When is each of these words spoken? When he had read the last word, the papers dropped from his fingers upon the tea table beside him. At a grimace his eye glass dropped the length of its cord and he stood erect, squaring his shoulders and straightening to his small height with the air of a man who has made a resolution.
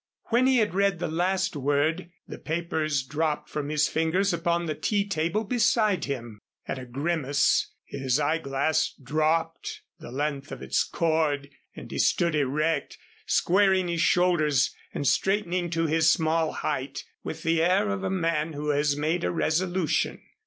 When 0.31 0.47
he 0.47 0.57
had 0.57 0.73
read 0.73 0.97
the 0.97 1.07
last 1.07 1.55
word, 1.55 2.09
the 2.27 2.39
papers 2.39 3.03
dropped 3.03 3.51
from 3.51 3.69
his 3.69 3.87
fingers 3.87 4.33
upon 4.33 4.65
the 4.65 4.73
tea 4.73 5.07
table 5.07 5.43
beside 5.43 6.05
him. 6.05 6.39
At 6.67 6.79
a 6.79 6.87
grimace 6.87 7.71
his 7.85 8.19
eye 8.19 8.39
glass 8.39 8.95
dropped 8.95 9.83
the 9.99 10.11
length 10.11 10.51
of 10.51 10.63
its 10.63 10.83
cord 10.83 11.51
and 11.75 11.91
he 11.91 11.99
stood 11.99 12.33
erect, 12.33 12.97
squaring 13.27 13.89
his 13.89 14.01
shoulders 14.01 14.73
and 14.91 15.07
straightening 15.07 15.69
to 15.69 15.85
his 15.85 16.11
small 16.11 16.51
height 16.51 17.03
with 17.23 17.43
the 17.43 17.61
air 17.61 17.89
of 17.89 18.03
a 18.03 18.09
man 18.09 18.53
who 18.53 18.69
has 18.69 18.97
made 18.97 19.23
a 19.23 19.29
resolution. 19.29 20.19